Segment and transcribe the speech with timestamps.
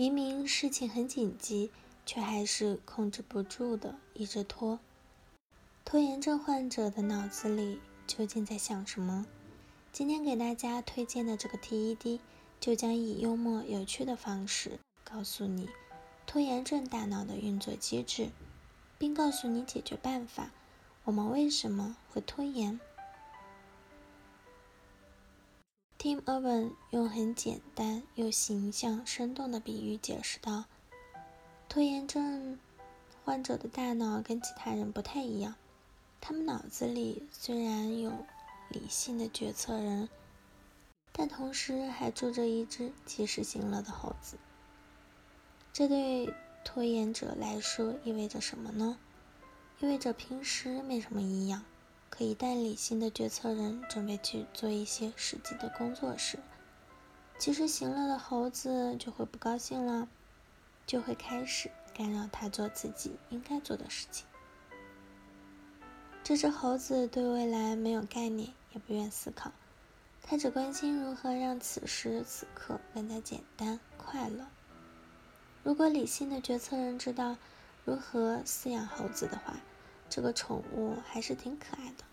[0.00, 1.70] 明明事情很紧急，
[2.06, 4.80] 却还是控制不住的一直拖。
[5.84, 9.26] 拖延症患者的脑子里究竟在想什么？
[9.92, 12.18] 今天给大家推荐的这个 TED，
[12.58, 15.68] 就将以幽默有趣的方式告诉你
[16.26, 18.30] 拖延症大脑的运作机制，
[18.96, 20.50] 并告诉你解决办法。
[21.04, 22.80] 我们为什么会拖延
[26.02, 30.64] ？Tim Urban 用很简单又形象生动的比喻解释道：
[31.68, 32.58] 拖延症
[33.22, 35.56] 患者的大脑跟其他人不太一样。
[36.18, 38.24] 他们脑子里虽然有
[38.70, 40.08] 理性的决策人，
[41.12, 44.38] 但同时还住着一只及时行乐的猴子。
[45.70, 46.32] 这对
[46.64, 48.96] 拖延者来说意味着什么呢？
[49.80, 51.62] 意味着平时没什么营养，
[52.10, 56.38] 可一旦理性的决策人准备去做一些实际的工作时，
[57.38, 60.06] 及时行乐的猴子就会不高兴了，
[60.86, 64.26] 就会开始干扰他做自己应该做的事情。
[66.22, 69.52] 这只猴子对未来没有概念，也不愿思考，
[70.22, 74.46] 它只关心如何让此时此刻更加简单快乐。
[75.62, 77.36] 如果理性的决策人知道
[77.84, 79.56] 如何饲养猴子的话，
[80.10, 82.04] 这个宠物还是挺可爱的。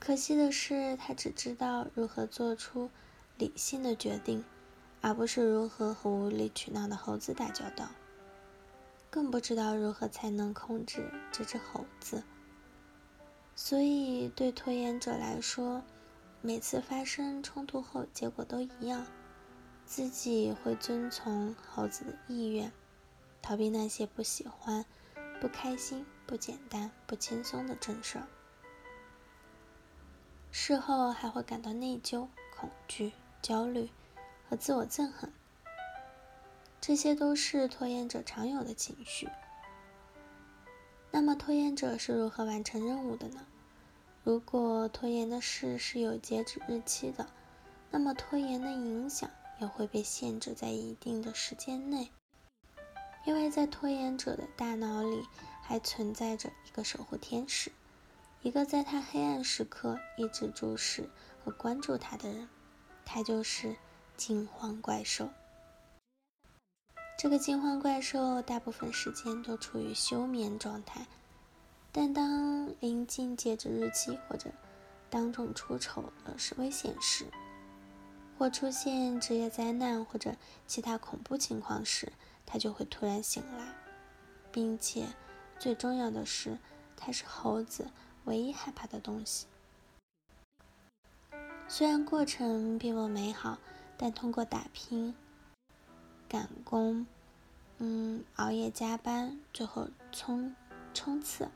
[0.00, 2.90] 可惜的是，它只知道如何做出
[3.36, 4.44] 理性的决定，
[5.02, 7.90] 而不是如何和无理取闹的猴子打交道，
[9.10, 12.24] 更不知道如何才能控制这只猴子。
[13.54, 15.82] 所以，对拖延者来说，
[16.40, 19.06] 每次发生冲突后，结果都一样。
[19.84, 22.72] 自己会遵从猴子的意愿，
[23.42, 24.86] 逃避那些不喜欢、
[25.40, 28.24] 不开心、不简单、不轻松的正事儿。
[30.52, 33.10] 事后还会感到内疚、恐惧、
[33.42, 33.90] 焦虑
[34.48, 35.32] 和自我憎恨，
[36.80, 39.28] 这些都是拖延者常有的情绪。
[41.10, 43.44] 那么，拖延者是如何完成任务的呢？
[44.22, 47.26] 如果拖延的事是有截止日期的，
[47.90, 52.08] 那么拖延的影响也会被限制在一定的时间内。
[53.26, 55.26] 因为在拖延者的大脑里
[55.70, 57.70] 还存在着一个守护天使，
[58.42, 61.08] 一个在他黑暗时刻一直注视
[61.44, 62.48] 和关注他的人，
[63.04, 63.76] 他就是
[64.16, 65.30] 惊慌怪兽。
[67.16, 71.06] 这个惊慌怪兽大部分时间都处于休眠状态，
[71.92, 74.50] 但当临近截止日期或者
[75.08, 77.26] 当众出丑的是危险时，
[78.36, 80.34] 或出现职业灾难或者
[80.66, 82.12] 其他恐怖情况时，
[82.44, 83.72] 他就会突然醒来，
[84.50, 85.06] 并且
[85.60, 86.56] 最重要的是，
[86.96, 87.90] 它是猴子
[88.24, 89.46] 唯一害怕的东西。
[91.68, 93.58] 虽然过程并不美好，
[93.98, 95.14] 但通过打拼。
[96.26, 97.06] 赶工，
[97.76, 100.56] 嗯，熬夜加班，最后冲
[100.94, 101.50] 冲刺，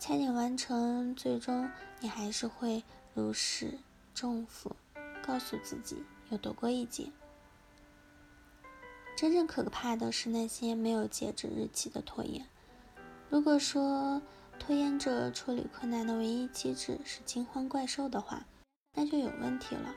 [0.00, 3.78] 差点完成，最终你还是会如释
[4.14, 4.74] 重负，
[5.22, 7.12] 告诉自己又躲过一劫。
[9.14, 12.46] 真正可怕的是那些没有截止日期的拖延。
[13.34, 14.22] 如果说
[14.60, 18.46] 拖延者处理困难的唯一机制是惊慌怪兽的话，
[18.94, 19.92] 那就有问题了，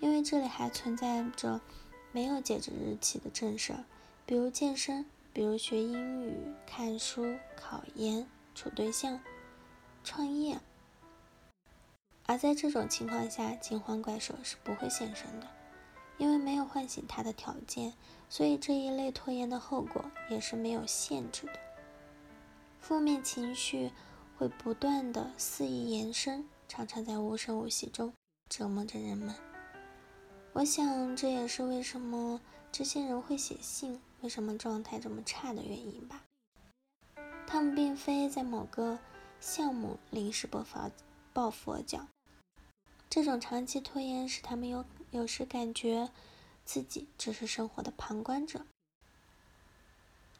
[0.00, 1.60] 因为这里还存在着。
[2.12, 3.74] 没有截止日期的正事，
[4.24, 6.34] 比如健身，比如学英语、
[6.66, 9.20] 看书、考研、处对象、
[10.02, 10.58] 创业。
[12.24, 15.46] 而在这种情况下，惊慌怪兽是不会现身的，
[16.16, 17.92] 因为没有唤醒它的条件，
[18.30, 21.65] 所以这一类拖延的后果也是没有限制的。
[22.86, 23.90] 负面情绪
[24.38, 28.12] 会不断的肆意延伸，常常在无声无息中
[28.48, 29.34] 折磨着人们。
[30.52, 36.22] 我想，这也是为什么这些人会写信，为什么状态这么差的原因吧。
[37.44, 39.00] 他们并非在某个
[39.40, 40.88] 项目临时抱佛
[41.32, 42.06] 抱佛脚，
[43.10, 46.08] 这种长期拖延使他们有有时感觉
[46.64, 48.64] 自己只是生活的旁观者。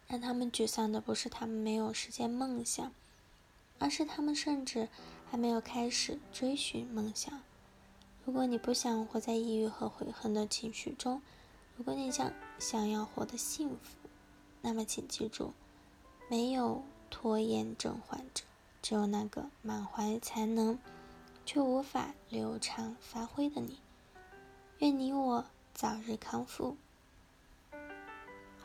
[0.07, 2.93] 让他们沮丧的不是他们没有实现梦想，
[3.79, 4.89] 而是他们甚至
[5.31, 7.43] 还没有开始追寻梦想。
[8.25, 11.21] 如果你不想活在抑郁和悔恨的情绪中，
[11.77, 14.09] 如果你想想要活得幸福，
[14.63, 15.53] 那么请记住，
[16.29, 18.45] 没有拖延症患者，
[18.83, 20.79] 只有那个满怀才能
[21.45, 23.79] 却无法流畅发挥的你。
[24.79, 25.45] 愿你我
[25.75, 26.77] 早日康复。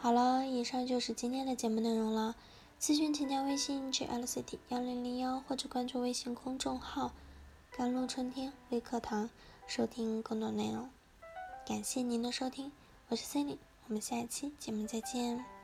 [0.02, 2.36] 好了，以上就是今天的节目内容了。
[2.80, 7.12] 咨询请加微信 j l c t 幺零零幺或者关注微信公众号
[7.78, 9.30] “甘露春天微课堂”。
[9.68, 10.90] 收听更多内容，
[11.68, 12.72] 感谢您的收听，
[13.10, 15.61] 我是 Cindy，我们下一期节目再见。